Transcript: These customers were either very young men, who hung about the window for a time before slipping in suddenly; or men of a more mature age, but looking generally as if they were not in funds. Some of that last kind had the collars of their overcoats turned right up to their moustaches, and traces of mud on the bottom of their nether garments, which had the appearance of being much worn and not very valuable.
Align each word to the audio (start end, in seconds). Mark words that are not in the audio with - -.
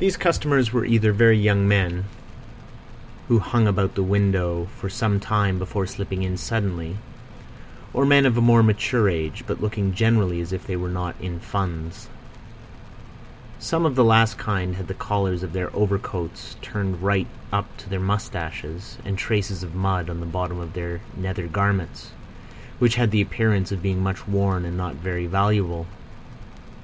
These 0.00 0.16
customers 0.16 0.72
were 0.72 0.84
either 0.84 1.12
very 1.12 1.38
young 1.38 1.68
men, 1.68 2.06
who 3.28 3.38
hung 3.38 3.68
about 3.68 3.94
the 3.94 4.02
window 4.02 4.66
for 4.76 4.88
a 4.88 5.18
time 5.20 5.56
before 5.60 5.86
slipping 5.86 6.24
in 6.24 6.36
suddenly; 6.36 6.96
or 7.92 8.04
men 8.04 8.26
of 8.26 8.36
a 8.36 8.40
more 8.40 8.60
mature 8.64 9.08
age, 9.08 9.44
but 9.46 9.60
looking 9.60 9.94
generally 9.94 10.40
as 10.40 10.52
if 10.52 10.66
they 10.66 10.74
were 10.74 10.88
not 10.88 11.14
in 11.20 11.38
funds. 11.38 12.08
Some 13.60 13.86
of 13.86 13.94
that 13.94 14.02
last 14.02 14.36
kind 14.36 14.74
had 14.74 14.88
the 14.88 14.94
collars 14.94 15.44
of 15.44 15.52
their 15.52 15.70
overcoats 15.76 16.56
turned 16.60 17.00
right 17.00 17.28
up 17.52 17.66
to 17.76 17.88
their 17.88 18.00
moustaches, 18.00 18.98
and 19.04 19.16
traces 19.16 19.62
of 19.62 19.76
mud 19.76 20.10
on 20.10 20.18
the 20.18 20.26
bottom 20.26 20.58
of 20.58 20.72
their 20.72 21.00
nether 21.16 21.46
garments, 21.46 22.10
which 22.80 22.96
had 22.96 23.12
the 23.12 23.22
appearance 23.22 23.70
of 23.70 23.80
being 23.80 24.02
much 24.02 24.26
worn 24.26 24.64
and 24.64 24.76
not 24.76 24.96
very 24.96 25.26
valuable. 25.28 25.86